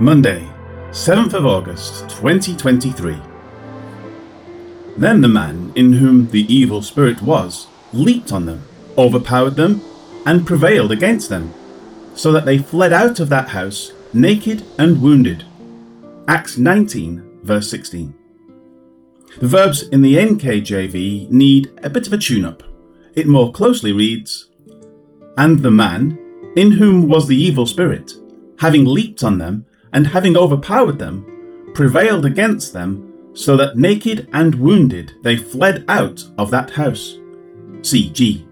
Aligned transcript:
Monday, 0.00 0.44
7th 0.90 1.34
of 1.34 1.46
August 1.46 2.10
2023. 2.10 3.16
Then 4.96 5.20
the 5.20 5.28
man 5.28 5.72
in 5.76 5.92
whom 5.92 6.28
the 6.30 6.52
evil 6.52 6.82
spirit 6.82 7.22
was 7.22 7.68
leaped 7.92 8.32
on 8.32 8.44
them, 8.44 8.64
overpowered 8.98 9.54
them, 9.54 9.80
and 10.26 10.44
prevailed 10.44 10.90
against 10.90 11.28
them, 11.28 11.54
so 12.16 12.32
that 12.32 12.44
they 12.44 12.58
fled 12.58 12.92
out 12.92 13.20
of 13.20 13.28
that 13.28 13.50
house 13.50 13.92
naked 14.12 14.64
and 14.78 15.00
wounded. 15.00 15.44
Acts 16.26 16.58
19, 16.58 17.40
verse 17.44 17.70
16. 17.70 18.12
The 19.38 19.46
verbs 19.46 19.82
in 19.82 20.02
the 20.02 20.16
NKJV 20.16 21.30
need 21.30 21.70
a 21.84 21.88
bit 21.88 22.08
of 22.08 22.12
a 22.12 22.18
tune 22.18 22.44
up. 22.44 22.64
It 23.14 23.28
more 23.28 23.52
closely 23.52 23.92
reads, 23.92 24.50
And 25.38 25.60
the 25.60 25.70
man, 25.70 26.18
in 26.56 26.72
whom 26.72 27.08
was 27.08 27.28
the 27.28 27.36
evil 27.36 27.64
spirit, 27.64 28.14
having 28.58 28.84
leaped 28.84 29.22
on 29.22 29.38
them, 29.38 29.66
and 29.94 30.06
having 30.08 30.36
overpowered 30.36 30.98
them, 30.98 31.70
prevailed 31.72 32.26
against 32.26 32.72
them, 32.72 33.12
so 33.32 33.56
that 33.56 33.76
naked 33.76 34.28
and 34.32 34.54
wounded 34.56 35.12
they 35.22 35.36
fled 35.36 35.84
out 35.88 36.22
of 36.36 36.50
that 36.50 36.70
house. 36.70 37.18
CG. 37.80 38.46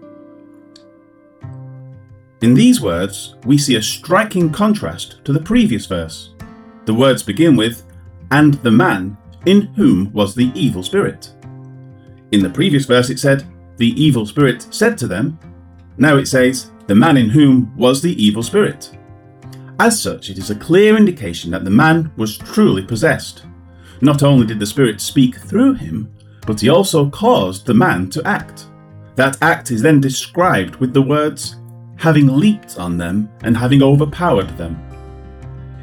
In 2.41 2.53
these 2.53 2.81
words, 2.81 3.35
we 3.45 3.57
see 3.57 3.75
a 3.75 3.81
striking 3.81 4.51
contrast 4.51 5.23
to 5.23 5.31
the 5.31 5.41
previous 5.41 5.85
verse. 5.85 6.33
The 6.85 6.93
words 6.93 7.23
begin 7.23 7.55
with, 7.55 7.83
And 8.31 8.55
the 8.55 8.71
man 8.71 9.17
in 9.45 9.61
whom 9.61 10.11
was 10.11 10.35
the 10.35 10.51
evil 10.53 10.83
spirit. 10.83 11.31
In 12.31 12.41
the 12.41 12.49
previous 12.49 12.85
verse 12.85 13.09
it 13.09 13.19
said, 13.19 13.45
The 13.77 13.89
evil 14.01 14.25
spirit 14.25 14.67
said 14.71 14.97
to 14.97 15.07
them. 15.07 15.39
Now 15.97 16.17
it 16.17 16.25
says, 16.25 16.71
The 16.87 16.95
man 16.95 17.15
in 17.15 17.29
whom 17.29 17.75
was 17.77 18.01
the 18.01 18.21
evil 18.21 18.43
spirit. 18.43 18.91
As 19.79 20.01
such, 20.01 20.29
it 20.29 20.37
is 20.37 20.49
a 20.49 20.55
clear 20.55 20.95
indication 20.95 21.51
that 21.51 21.63
the 21.63 21.69
man 21.69 22.11
was 22.15 22.37
truly 22.37 22.83
possessed. 22.83 23.43
Not 24.01 24.23
only 24.23 24.45
did 24.45 24.59
the 24.59 24.65
spirit 24.65 25.01
speak 25.01 25.35
through 25.35 25.73
him, 25.73 26.13
but 26.45 26.59
he 26.59 26.69
also 26.69 27.09
caused 27.09 27.65
the 27.65 27.73
man 27.73 28.09
to 28.11 28.25
act. 28.27 28.67
That 29.15 29.37
act 29.41 29.71
is 29.71 29.81
then 29.81 29.99
described 30.01 30.75
with 30.77 30.93
the 30.93 31.01
words, 31.01 31.57
having 31.97 32.27
leaped 32.27 32.77
on 32.77 32.97
them 32.97 33.29
and 33.43 33.55
having 33.55 33.81
overpowered 33.81 34.49
them. 34.57 34.79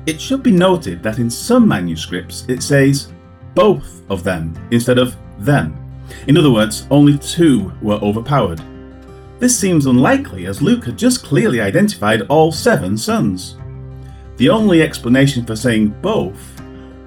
It 0.07 0.21
should 0.21 0.43
be 0.43 0.51
noted 0.51 1.03
that 1.03 1.19
in 1.19 1.31
some 1.31 1.67
manuscripts 1.67 2.45
it 2.49 2.63
says 2.63 3.13
both 3.55 4.03
of 4.11 4.25
them 4.25 4.55
instead 4.71 4.99
of 4.99 5.17
them. 5.39 5.77
In 6.27 6.37
other 6.37 6.51
words, 6.51 6.87
only 6.91 7.19
two 7.19 7.73
were 7.81 7.99
overpowered. 8.03 8.61
This 9.39 9.59
seems 9.59 9.87
unlikely 9.87 10.47
as 10.47 10.61
Luke 10.61 10.85
had 10.85 10.99
just 10.99 11.25
clearly 11.25 11.61
identified 11.61 12.23
all 12.23 12.53
seven 12.53 12.97
sons. 12.99 13.57
The 14.41 14.49
only 14.49 14.81
explanation 14.81 15.45
for 15.45 15.55
saying 15.55 15.89
both 16.01 16.63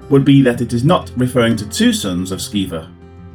would 0.08 0.24
be 0.24 0.40
that 0.42 0.60
it 0.60 0.72
is 0.72 0.84
not 0.84 1.10
referring 1.16 1.56
to 1.56 1.68
two 1.68 1.92
sons 1.92 2.30
of 2.30 2.38
Sceva, 2.38 2.88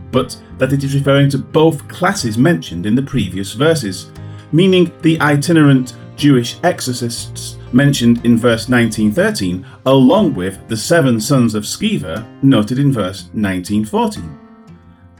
but 0.09 0.41
that 0.58 0.72
it 0.72 0.86
is 0.86 0.95
referring 0.95 1.30
to 1.31 1.38
both 1.38 1.86
classes 1.89 2.38
mentioned 2.38 2.86
in 2.86 2.95
the 2.95 3.02
previous 3.02 3.52
verses, 3.52 4.09
meaning 4.53 4.89
the 5.02 5.19
itinerant 5.19 5.97
Jewish 6.16 6.56
exorcists 6.64 7.58
mentioned 7.73 8.25
in 8.25 8.38
verse 8.38 8.69
1913, 8.69 9.66
along 9.86 10.34
with 10.34 10.66
the 10.69 10.78
seven 10.78 11.19
sons 11.19 11.53
of 11.53 11.66
Sceva 11.66 12.25
noted 12.41 12.80
in 12.80 12.94
verse 12.94 13.23
1914. 13.34 14.39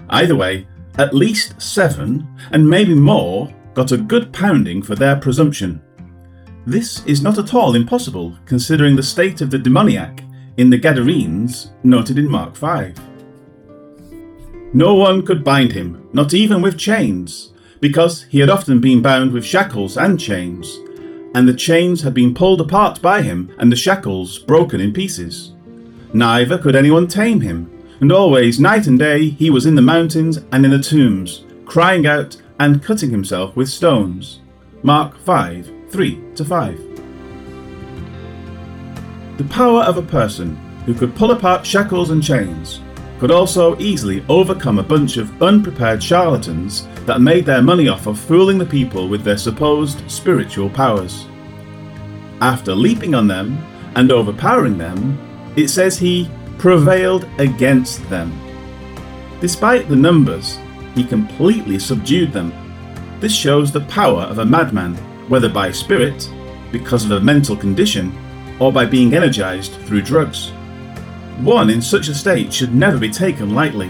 Either 0.09 0.38
way, 0.38 0.66
at 0.97 1.14
least 1.14 1.61
seven, 1.61 2.25
and 2.52 2.66
maybe 2.66 2.95
more, 2.95 3.53
got 3.73 3.91
a 3.91 3.97
good 3.97 4.31
pounding 4.31 4.81
for 4.81 4.95
their 4.95 5.17
presumption. 5.17 5.81
This 6.69 7.03
is 7.07 7.23
not 7.23 7.39
at 7.39 7.55
all 7.55 7.73
impossible, 7.73 8.37
considering 8.45 8.95
the 8.95 9.01
state 9.01 9.41
of 9.41 9.49
the 9.49 9.57
demoniac 9.57 10.23
in 10.57 10.69
the 10.69 10.77
Gadarenes 10.77 11.71
noted 11.81 12.19
in 12.19 12.29
Mark 12.29 12.55
5. 12.55 12.95
No 14.75 14.93
one 14.93 15.25
could 15.25 15.43
bind 15.43 15.71
him, 15.71 16.07
not 16.13 16.35
even 16.35 16.61
with 16.61 16.77
chains, 16.77 17.53
because 17.79 18.21
he 18.25 18.39
had 18.39 18.52
often 18.52 18.79
been 18.79 19.02
bound 19.02 19.31
with 19.31 19.43
shackles 19.43 19.97
and 19.97 20.19
chains, 20.19 20.77
and 21.33 21.47
the 21.47 21.55
chains 21.55 22.03
had 22.03 22.13
been 22.13 22.35
pulled 22.35 22.61
apart 22.61 23.02
by 23.02 23.23
him 23.23 23.52
and 23.58 23.71
the 23.71 23.75
shackles 23.75 24.37
broken 24.37 24.79
in 24.79 24.93
pieces. 24.93 25.53
Neither 26.13 26.59
could 26.59 26.75
anyone 26.75 27.08
tame 27.08 27.41
him, 27.41 27.67
and 27.99 28.11
always, 28.11 28.59
night 28.59 28.85
and 28.85 28.99
day, 28.99 29.29
he 29.29 29.49
was 29.49 29.65
in 29.65 29.73
the 29.73 29.81
mountains 29.81 30.37
and 30.52 30.63
in 30.63 30.69
the 30.69 30.77
tombs, 30.77 31.45
crying 31.65 32.05
out 32.05 32.39
and 32.59 32.83
cutting 32.83 33.09
himself 33.09 33.55
with 33.55 33.69
stones. 33.69 34.41
Mark 34.83 35.17
5 35.17 35.78
3 35.89 36.22
to 36.36 36.45
5. 36.45 36.86
The 39.38 39.44
power 39.45 39.82
of 39.82 39.98
a 39.98 40.02
person 40.04 40.55
who 40.86 40.94
could 40.94 41.16
pull 41.16 41.32
apart 41.32 41.66
shackles 41.66 42.11
and 42.11 42.23
chains 42.23 42.82
could 43.20 43.32
also 43.32 43.77
easily 43.80 44.23
overcome 44.30 44.80
a 44.80 44.83
bunch 44.83 45.17
of 45.17 45.42
unprepared 45.42 46.02
charlatans 46.02 46.88
that 47.05 47.22
made 47.22 47.45
their 47.45 47.61
money 47.61 47.88
off 47.88 48.08
of 48.08 48.20
fooling 48.20 48.58
the 48.58 48.66
people 48.66 49.10
with 49.10 49.23
their 49.23 49.38
supposed 49.38 50.10
spiritual 50.10 50.70
powers. 50.70 51.26
After 52.39 52.73
leaping 52.73 53.16
on 53.16 53.27
them 53.27 53.58
and 53.95 54.11
overpowering 54.11 54.77
them, 54.77 55.17
it 55.56 55.70
says 55.70 55.98
he 55.98 56.30
prevailed 56.58 57.27
against 57.39 58.08
them. 58.10 58.32
Despite 59.42 59.89
the 59.89 59.95
numbers, 59.95 60.60
he 60.95 61.04
completely 61.04 61.80
subdued 61.80 62.32
them. 62.32 62.54
This 63.20 63.33
shows 63.33 63.71
the 63.71 63.82
power 63.82 64.21
of 64.21 64.39
a 64.39 64.45
madman, 64.45 64.98
whether 65.29 65.47
by 65.47 65.71
spirit, 65.71 66.29
because 66.71 67.05
of 67.05 67.11
a 67.11 67.19
mental 67.19 67.55
condition, 67.55 68.11
or 68.59 68.73
by 68.73 68.85
being 68.85 69.13
energized 69.13 69.73
through 69.85 70.01
drugs. 70.01 70.51
One 71.39 71.69
in 71.69 71.81
such 71.81 72.09
a 72.09 72.13
state 72.13 72.51
should 72.51 72.75
never 72.75 72.97
be 72.97 73.09
taken 73.09 73.55
lightly. 73.55 73.89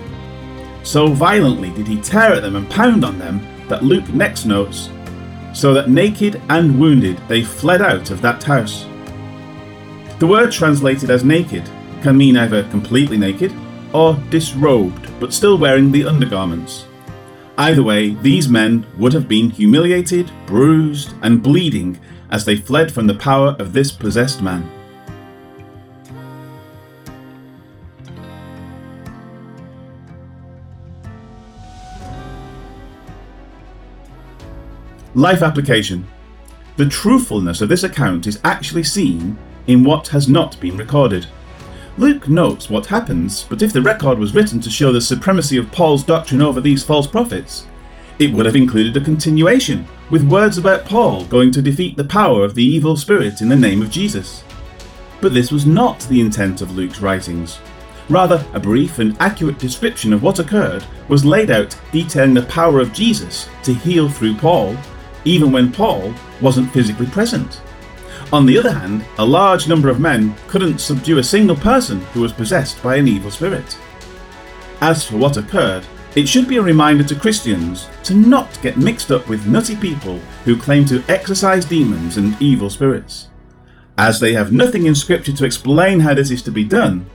So 0.83 1.07
violently 1.07 1.72
did 1.72 1.88
he 1.88 2.00
tear 2.00 2.33
at 2.33 2.44
them 2.44 2.55
and 2.55 2.69
pound 2.69 3.03
on 3.03 3.17
them 3.17 3.41
that 3.67 3.83
Luke 3.83 4.07
next 4.09 4.45
notes, 4.45 4.89
so 5.53 5.73
that 5.73 5.89
naked 5.89 6.41
and 6.50 6.79
wounded 6.79 7.17
they 7.27 7.44
fled 7.44 7.81
out 7.81 8.11
of 8.11 8.21
that 8.21 8.44
house. 8.44 8.85
The 10.19 10.27
word 10.27 10.51
translated 10.51 11.09
as 11.09 11.23
naked 11.23 11.63
can 12.01 12.17
mean 12.17 12.38
either 12.38 12.63
completely 12.69 13.17
naked 13.17 13.53
or 13.94 14.16
disrobed, 14.29 15.09
but 15.19 15.33
still 15.33 15.57
wearing 15.57 15.91
the 15.91 16.06
undergarments. 16.06 16.85
Either 17.59 17.84
way, 17.84 18.12
these 18.22 18.47
men 18.47 18.86
would 18.97 19.12
have 19.12 19.28
been 19.28 19.50
humiliated, 19.50 20.31
bruised, 20.46 21.14
and 21.22 21.44
bleeding 21.44 22.00
as 22.31 22.46
they 22.46 22.56
fled 22.56 22.90
from 22.90 23.06
the 23.06 23.14
power 23.14 23.50
of 23.59 23.74
this 23.74 23.92
possessed 23.92 24.42
man. 24.42 24.66
Life 35.14 35.42
application. 35.42 36.08
The 36.78 36.88
truthfulness 36.88 37.59
of 37.59 37.68
this 37.68 37.84
account 37.84 38.25
is 38.25 38.40
actually 38.46 38.86
seen 38.86 39.38
in 39.68 39.84
what 39.84 40.08
has 40.08 40.30
not 40.30 40.58
been 40.62 40.78
recorded. 40.78 41.28
Luke 42.00 42.30
notes 42.30 42.70
what 42.70 42.86
happens, 42.86 43.44
but 43.50 43.62
if 43.62 43.74
the 43.74 43.82
record 43.82 44.18
was 44.18 44.34
written 44.34 44.62
to 44.62 44.70
show 44.70 44.94
the 44.94 45.02
supremacy 45.02 45.58
of 45.58 45.70
Paul's 45.70 46.02
doctrine 46.02 46.42
over 46.42 46.62
these 46.62 46.82
false 46.82 47.06
prophets, 47.06 47.68
it 48.20 48.32
would 48.32 48.46
have 48.46 48.56
included 48.56 48.96
a 48.96 49.04
continuation, 49.04 49.86
with 50.10 50.24
words 50.24 50.58
about 50.58 50.86
Paul 50.86 51.26
going 51.26 51.52
to 51.52 51.62
defeat 51.62 51.98
the 51.98 52.06
power 52.06 52.46
of 52.46 52.56
the 52.56 52.64
evil 52.64 52.96
spirit 52.96 53.42
in 53.42 53.50
the 53.50 53.56
name 53.58 53.82
of 53.82 53.92
Jesus. 53.92 54.46
But 55.20 55.34
this 55.34 55.52
was 55.52 55.66
not 55.66 56.00
the 56.04 56.22
intent 56.22 56.62
of 56.62 56.72
Luke's 56.72 57.02
writings. 57.02 57.60
Rather, 58.08 58.46
a 58.54 58.62
brief 58.62 59.00
and 59.00 59.18
accurate 59.20 59.60
description 59.60 60.14
of 60.14 60.24
what 60.24 60.40
occurred 60.40 60.86
was 61.10 61.26
laid 61.26 61.52
out 61.52 61.78
detailing 61.92 62.34
the 62.34 62.44
power 62.44 62.80
of 62.80 62.94
Jesus 62.94 63.50
to 63.64 63.74
heal 63.74 64.08
through 64.08 64.38
Paul 64.38 64.78
even 65.26 65.52
when 65.52 65.70
Paul 65.70 66.14
wasn't 66.40 66.72
physically 66.72 67.08
present. 67.08 67.62
On 68.31 68.45
the 68.45 68.59
other 68.59 68.72
hand, 68.72 69.03
a 69.17 69.25
large 69.25 69.67
number 69.67 69.90
of 69.90 70.00
men 70.00 70.35
couldn't 70.47 70.79
subdue 70.79 71.17
a 71.17 71.24
single 71.24 71.56
person 71.56 72.01
who 72.13 72.21
was 72.21 72.31
possessed 72.31 72.81
by 72.83 72.98
an 72.98 73.07
evil 73.07 73.31
spirit. 73.31 73.77
As 74.81 75.04
for 75.04 75.18
what 75.18 75.38
occurred, 75.38 75.83
it 76.15 76.27
should 76.27 76.48
be 76.48 76.57
a 76.57 76.62
reminder 76.62 77.04
to 77.06 77.15
Christians 77.15 77.88
to 78.04 78.13
not 78.13 78.62
get 78.62 78.77
mixed 78.77 79.12
up 79.12 79.27
with 79.27 79.48
nutty 79.48 79.75
people 79.75 80.19
who 80.45 80.57
claim 80.57 80.86
to 80.86 81.04
exorcise 81.07 81.65
demons 81.65 82.18
and 82.18 82.39
evil 82.42 82.69
spirits. 82.69 83.30
As 83.98 84.19
they 84.19 84.33
have 84.33 84.54
nothing 84.54 84.86
in 84.86 84.95
Scripture 84.95 85.33
to 85.33 85.45
explain 85.45 86.00
how 86.00 86.13
this 86.13 86.31
is 86.31 86.42
to 86.44 86.51
be 86.51 86.63
done, 86.63 87.06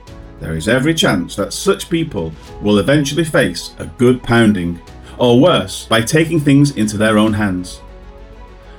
there 0.41 0.55
is 0.55 0.67
every 0.67 0.93
chance 0.93 1.35
that 1.37 1.53
such 1.53 1.89
people 1.89 2.33
will 2.61 2.79
eventually 2.79 3.23
face 3.23 3.73
a 3.79 3.85
good 3.85 4.21
pounding, 4.21 4.81
or 5.17 5.39
worse, 5.39 5.85
by 5.85 6.01
taking 6.01 6.41
things 6.41 6.75
into 6.75 6.97
their 6.97 7.17
own 7.17 7.33
hands. 7.33 7.79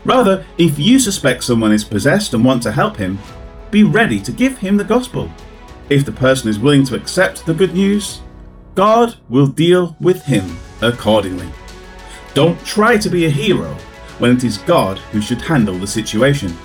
Rather, 0.07 0.47
if 0.57 0.79
you 0.79 1.01
suspect 1.01 1.43
someone 1.43 1.73
is 1.73 1.83
possessed 1.83 2.33
and 2.33 2.45
want 2.45 2.63
to 2.63 2.71
help 2.71 2.97
him, 2.97 3.19
be 3.73 3.83
ready 3.83 4.21
to 4.21 4.31
give 4.31 4.57
him 4.57 4.77
the 4.77 4.85
gospel. 4.85 5.29
If 5.91 6.07
the 6.07 6.13
person 6.13 6.49
is 6.49 6.61
willing 6.61 6.85
to 6.85 6.95
accept 6.95 7.45
the 7.45 7.53
good 7.53 7.75
news, 7.75 8.21
God 8.77 9.17
will 9.29 9.49
deal 9.49 9.97
with 10.01 10.25
him 10.25 10.59
accordingly. 10.81 11.49
Don't 12.35 12.65
try 12.65 12.97
to 12.97 13.11
be 13.11 13.25
a 13.25 13.31
hero 13.31 13.75
when 14.19 14.31
it 14.31 14.45
is 14.45 14.59
God 14.59 14.99
who 15.11 15.21
should 15.21 15.43
handle 15.43 15.77
the 15.77 15.89
situation. 15.89 16.57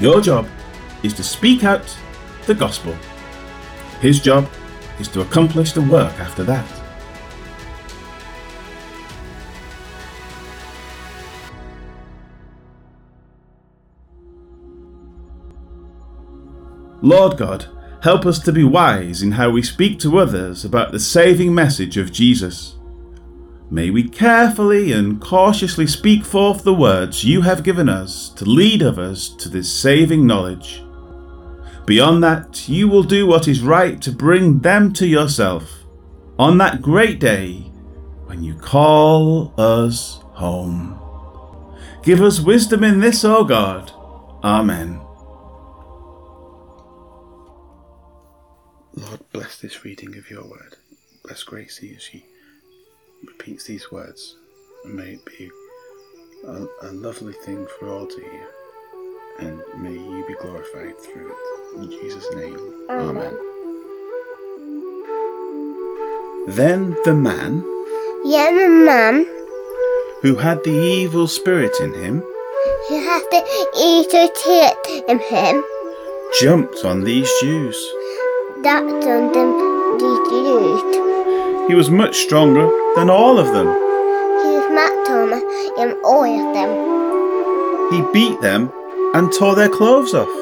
Your 0.00 0.20
job 0.20 0.48
is 1.04 1.14
to 1.14 1.22
speak 1.22 1.62
out, 1.62 1.96
the 2.46 2.54
gospel. 2.54 2.96
His 4.00 4.18
job 4.18 4.50
is 4.98 5.06
to 5.08 5.20
accomplish 5.20 5.70
the 5.70 5.82
work 5.82 6.18
after 6.18 6.42
that. 6.42 6.66
Lord 17.02 17.36
God, 17.36 17.66
help 18.02 18.26
us 18.26 18.38
to 18.40 18.52
be 18.52 18.64
wise 18.64 19.22
in 19.22 19.32
how 19.32 19.50
we 19.50 19.62
speak 19.62 19.98
to 20.00 20.18
others 20.18 20.64
about 20.64 20.92
the 20.92 21.00
saving 21.00 21.54
message 21.54 21.96
of 21.96 22.12
Jesus. 22.12 22.76
May 23.70 23.90
we 23.90 24.08
carefully 24.08 24.92
and 24.92 25.20
cautiously 25.20 25.86
speak 25.86 26.24
forth 26.24 26.62
the 26.62 26.74
words 26.74 27.24
you 27.24 27.40
have 27.42 27.64
given 27.64 27.88
us 27.88 28.28
to 28.30 28.44
lead 28.44 28.82
others 28.82 29.30
to 29.36 29.48
this 29.48 29.72
saving 29.72 30.26
knowledge. 30.26 30.82
Beyond 31.84 32.22
that, 32.22 32.68
you 32.68 32.88
will 32.88 33.02
do 33.02 33.26
what 33.26 33.48
is 33.48 33.62
right 33.62 34.00
to 34.02 34.12
bring 34.12 34.60
them 34.60 34.92
to 34.94 35.06
yourself 35.06 35.84
on 36.38 36.58
that 36.58 36.82
great 36.82 37.18
day 37.18 37.72
when 38.26 38.42
you 38.42 38.54
call 38.54 39.52
us 39.58 40.20
home. 40.32 40.98
Give 42.02 42.20
us 42.20 42.40
wisdom 42.40 42.84
in 42.84 43.00
this, 43.00 43.24
O 43.24 43.44
God. 43.44 43.92
Amen. 44.44 45.05
Bless 49.36 49.60
this 49.60 49.84
reading 49.84 50.16
of 50.16 50.30
your 50.30 50.44
word. 50.44 50.76
Bless 51.22 51.42
Gracie 51.42 51.94
as 51.94 52.02
she 52.02 52.24
repeats 53.22 53.64
these 53.64 53.92
words, 53.92 54.34
and 54.82 54.94
may 54.94 55.12
it 55.12 55.26
be 55.26 55.50
a, 56.46 56.66
a 56.84 56.90
lovely 56.92 57.34
thing 57.34 57.66
for 57.78 57.86
all 57.86 58.06
to 58.06 58.18
hear, 58.18 58.48
and 59.40 59.60
may 59.76 59.92
you 59.92 60.24
be 60.26 60.32
glorified 60.40 60.98
through 61.00 61.30
it. 61.30 61.82
In 61.82 61.90
Jesus' 61.90 62.34
name, 62.34 62.56
Amen. 62.88 63.36
Then 66.48 66.96
the 67.04 67.14
man 67.14 67.62
Yeah, 68.24 68.50
the 68.52 68.68
man 68.70 69.26
who 70.22 70.36
had 70.36 70.64
the 70.64 70.70
evil 70.70 71.28
spirit 71.28 71.78
in 71.78 71.92
him 71.92 72.20
who 72.88 72.98
has 73.04 73.22
the 73.30 73.44
evil 73.76 74.28
teeth 74.34 75.04
in 75.10 75.18
him 75.18 75.62
jumped 76.40 76.86
on 76.86 77.04
these 77.04 77.30
Jews 77.42 77.76
stats 78.66 79.06
on 79.06 79.32
them 79.32 79.50
reduced. 79.94 81.68
He 81.68 81.74
was 81.76 81.88
much 81.88 82.16
stronger 82.16 82.68
than 82.96 83.08
all 83.08 83.38
of 83.38 83.46
them. 83.52 83.68
He 84.42 84.50
was 84.58 84.68
much 84.74 85.78
in 85.78 85.92
all 86.04 86.24
of 86.24 86.54
them. 86.54 86.70
He 87.92 88.12
beat 88.12 88.40
them 88.40 88.72
and 89.14 89.32
tore 89.32 89.54
their 89.54 89.68
clothes 89.68 90.14
off. 90.14 90.34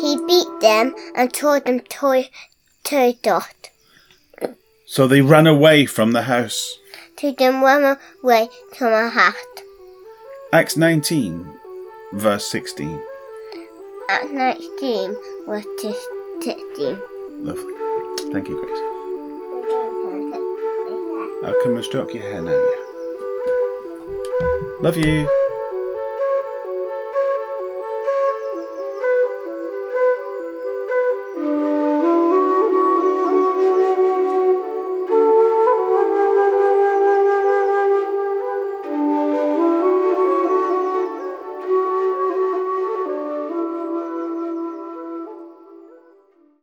He 0.00 0.16
beat 0.26 0.48
them 0.60 0.94
and 1.14 1.30
tore 1.32 1.60
them 1.60 1.80
to 1.80 2.24
to 2.84 3.12
dot. 3.22 3.70
So 4.86 5.06
they 5.06 5.20
ran 5.20 5.46
away 5.46 5.84
from 5.84 6.12
the 6.12 6.22
house. 6.22 6.78
To 7.18 7.32
them 7.32 7.62
ran 7.62 7.98
away 8.22 8.48
from 8.74 8.92
a 8.92 9.10
hat. 9.10 9.34
Acts 10.52 10.76
19, 10.76 11.52
verse 12.14 12.46
16. 12.50 13.00
Acts 14.08 14.30
19, 14.30 15.16
verse 15.46 15.66
16. 15.80 16.13
Testing. 16.40 16.98
Lovely. 17.40 17.74
Thank 18.32 18.48
you, 18.48 18.56
Grace. 18.60 18.82
I'll 21.44 21.50
uh, 21.50 21.62
come 21.62 21.76
and 21.76 21.84
stroke 21.84 22.14
your 22.14 22.22
hair 22.22 22.40
now. 22.42 22.58
Love 24.80 24.96
you. 24.96 25.28